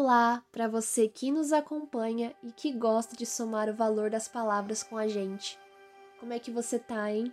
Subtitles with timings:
[0.00, 4.80] Olá para você que nos acompanha e que gosta de somar o valor das palavras
[4.80, 5.58] com a gente.
[6.20, 7.32] Como é que você tá, hein?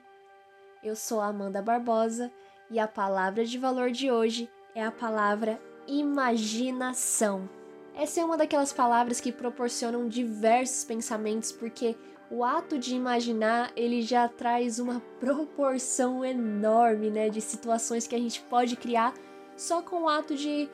[0.83, 2.31] Eu sou a Amanda Barbosa
[2.71, 7.47] e a palavra de valor de hoje é a palavra imaginação.
[7.93, 11.95] Essa é uma daquelas palavras que proporcionam diversos pensamentos porque
[12.31, 18.19] o ato de imaginar, ele já traz uma proporção enorme, né, de situações que a
[18.19, 19.13] gente pode criar
[19.55, 20.67] só com o ato de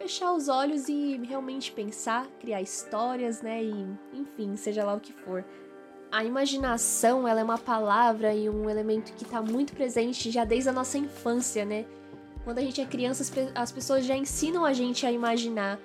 [0.00, 3.62] fechar os olhos e realmente pensar, criar histórias, né?
[3.62, 5.44] E enfim, seja lá o que for.
[6.10, 10.70] A imaginação, ela é uma palavra e um elemento que está muito presente já desde
[10.70, 11.84] a nossa infância, né?
[12.44, 15.78] Quando a gente é criança, as pessoas já ensinam a gente a imaginar.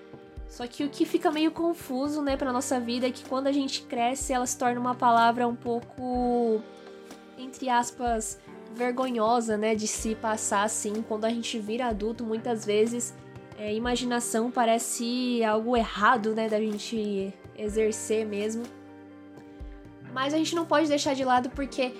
[0.47, 3.52] Só que o que fica meio confuso, né, pra nossa vida é que quando a
[3.52, 6.61] gente cresce, ela se torna uma palavra um pouco,
[7.38, 8.39] entre aspas,
[8.73, 11.03] vergonhosa, né, de se passar assim.
[11.05, 13.13] Quando a gente vira adulto, muitas vezes
[13.57, 18.63] é, imaginação parece algo errado, né, da gente exercer mesmo.
[20.13, 21.93] Mas a gente não pode deixar de lado porque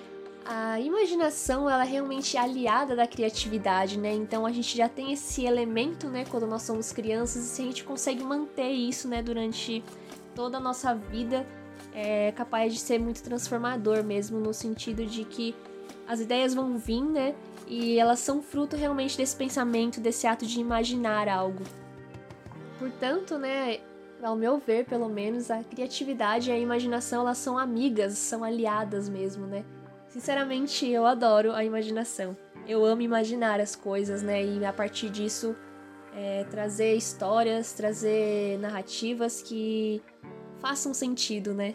[0.46, 4.14] a imaginação ela é realmente aliada da criatividade, né?
[4.14, 7.66] Então a gente já tem esse elemento, né, quando nós somos crianças, e se a
[7.66, 9.84] gente consegue manter isso, né, durante
[10.36, 11.46] toda a nossa vida,
[11.94, 15.56] é capaz de ser muito transformador mesmo, no sentido de que
[16.08, 17.36] as ideias vão vir, né?
[17.68, 21.64] E elas são fruto realmente desse pensamento, desse ato de imaginar algo.
[22.78, 23.80] Portanto, né,
[24.22, 29.10] ao meu ver, pelo menos, a criatividade e a imaginação, elas são amigas, são aliadas
[29.10, 29.66] mesmo, né?
[30.08, 32.38] Sinceramente, eu adoro a imaginação.
[32.68, 34.44] Eu amo imaginar as coisas, né?
[34.44, 35.56] E a partir disso,
[36.16, 40.02] é, trazer histórias, trazer narrativas que
[40.60, 41.74] façam sentido, né?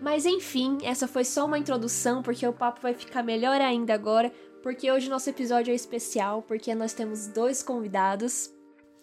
[0.00, 4.32] Mas enfim, essa foi só uma introdução, porque o papo vai ficar melhor ainda agora,
[4.62, 8.50] porque hoje nosso episódio é especial, porque nós temos dois convidados.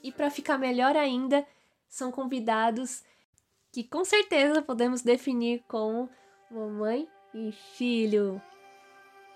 [0.04, 1.46] E para ficar melhor ainda,
[1.88, 3.04] são convidados
[3.72, 6.10] que com certeza podemos definir como
[6.50, 8.42] mamãe e filho.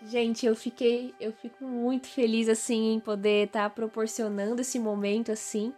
[0.04, 5.32] Gente, eu fiquei, eu fico muito feliz assim em poder estar tá proporcionando esse momento
[5.32, 5.72] assim.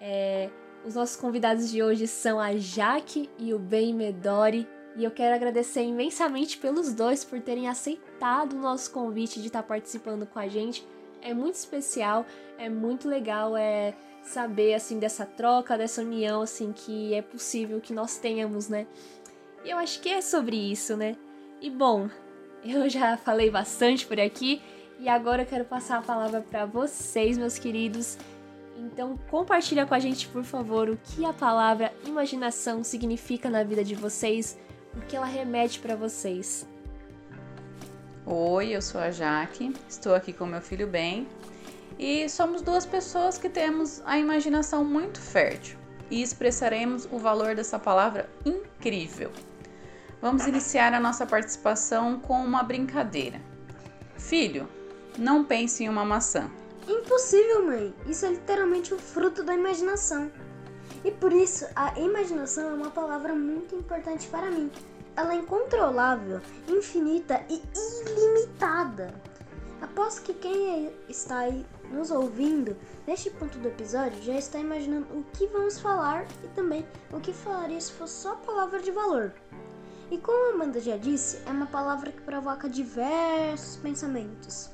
[0.00, 0.48] É,
[0.84, 4.68] os nossos convidados de hoje são a Jaque e o Ben Medori.
[4.96, 9.62] E eu quero agradecer imensamente pelos dois por terem aceitado o nosso convite de estar
[9.62, 10.86] participando com a gente.
[11.20, 12.24] É muito especial,
[12.58, 17.92] é muito legal é saber assim dessa troca, dessa união assim que é possível que
[17.92, 18.86] nós tenhamos, né?
[19.64, 21.16] E eu acho que é sobre isso, né?
[21.60, 22.08] E bom,
[22.64, 24.62] eu já falei bastante por aqui
[25.00, 28.16] e agora eu quero passar a palavra para vocês, meus queridos.
[28.76, 33.84] Então, compartilha com a gente, por favor, o que a palavra imaginação significa na vida
[33.84, 34.58] de vocês
[34.96, 36.66] o que ela remete para vocês.
[38.26, 41.28] Oi, eu sou a Jaque, estou aqui com meu filho Ben
[41.98, 45.78] e somos duas pessoas que temos a imaginação muito fértil
[46.10, 49.30] e expressaremos o valor dessa palavra incrível.
[50.22, 53.40] Vamos iniciar a nossa participação com uma brincadeira.
[54.16, 54.66] Filho,
[55.18, 56.50] não pense em uma maçã.
[56.88, 57.94] Impossível, mãe.
[58.06, 60.30] Isso é literalmente o fruto da imaginação.
[61.04, 64.70] E por isso, a imaginação é uma palavra muito importante para mim.
[65.14, 69.14] Ela é incontrolável, infinita e ilimitada.
[69.82, 72.74] Aposto que quem está aí nos ouvindo
[73.06, 77.34] neste ponto do episódio já está imaginando o que vamos falar e também o que
[77.34, 79.32] falaria se fosse só palavra de valor.
[80.10, 84.70] E como a Amanda já disse, é uma palavra que provoca diversos pensamentos.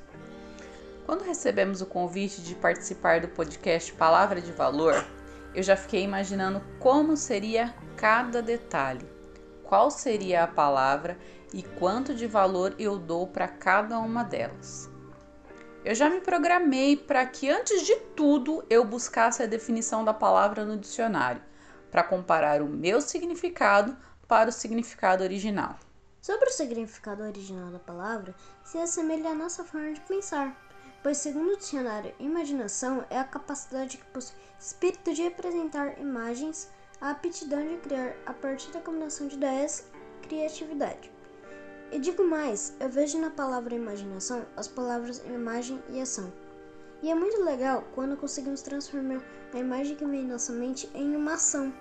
[1.04, 5.04] Quando recebemos o convite de participar do podcast Palavra de Valor,
[5.54, 9.08] eu já fiquei imaginando como seria cada detalhe,
[9.64, 11.18] qual seria a palavra
[11.52, 14.88] e quanto de valor eu dou para cada uma delas.
[15.84, 20.64] Eu já me programei para que antes de tudo eu buscasse a definição da palavra
[20.64, 21.42] no dicionário,
[21.90, 23.96] para comparar o meu significado
[24.28, 25.76] para o significado original.
[26.20, 30.69] Sobre o significado original da palavra, se assemelha à nossa forma de pensar
[31.02, 36.70] pois, segundo o dicionário, imaginação é a capacidade que possui espírito de representar imagens,
[37.00, 39.86] a aptidão de criar a partir da combinação de ideias,
[40.22, 41.10] criatividade.
[41.90, 46.32] E digo mais, eu vejo na palavra imaginação as palavras imagem e ação.
[47.02, 51.16] E é muito legal quando conseguimos transformar a imagem que vem em nossa mente em
[51.16, 51.72] uma ação.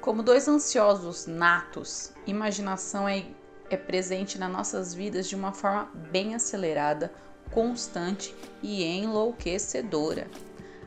[0.00, 3.26] Como dois ansiosos natos, imaginação é,
[3.70, 7.12] é presente nas nossas vidas de uma forma bem acelerada,
[7.50, 10.26] constante e enlouquecedora.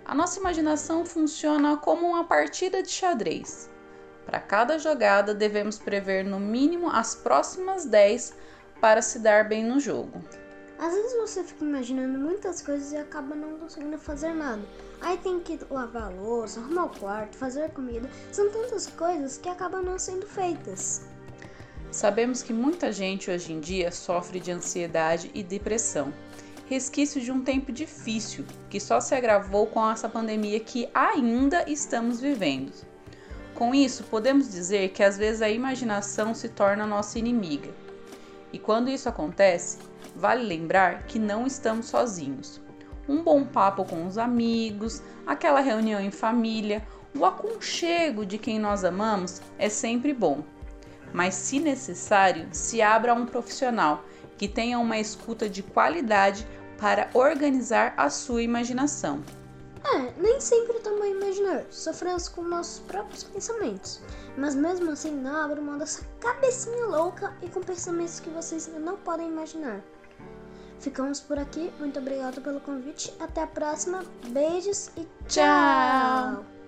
[0.06, 3.70] A nossa imaginação funciona como uma partida de xadrez.
[4.26, 8.34] Para cada jogada, devemos prever no mínimo as próximas 10
[8.80, 10.22] para se dar bem no jogo.
[10.80, 14.62] Às vezes você fica imaginando muitas coisas e acaba não conseguindo fazer nada.
[15.02, 18.10] Aí tem que lavar a louça, arrumar o quarto, fazer comida.
[18.32, 21.02] São tantas coisas que acabam não sendo feitas.
[21.92, 26.14] Sabemos que muita gente hoje em dia sofre de ansiedade e depressão,
[26.70, 32.22] resquício de um tempo difícil que só se agravou com essa pandemia que ainda estamos
[32.22, 32.72] vivendo.
[33.56, 37.72] Com isso, podemos dizer que às vezes a imaginação se torna nossa inimiga.
[38.54, 39.80] E quando isso acontece,
[40.16, 42.62] vale lembrar que não estamos sozinhos.
[43.08, 46.88] Um bom papo com os amigos, aquela reunião em família,
[47.18, 50.44] o aconchego de quem nós amamos é sempre bom
[51.14, 54.04] mas se necessário, se abra a um profissional
[54.38, 56.48] que tenha uma escuta de qualidade
[56.80, 59.24] para organizar a sua imaginação.
[59.84, 64.02] É, nem sempre estamos a imaginar, sofremos com nossos próprios pensamentos,
[64.38, 68.80] mas mesmo assim não abra mão dessa cabecinha louca e com pensamentos que vocês ainda
[68.80, 69.82] não podem imaginar.
[70.80, 76.59] Ficamos por aqui, muito obrigado pelo convite, até a próxima, beijos e tchau.